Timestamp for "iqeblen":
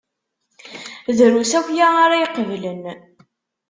2.25-2.83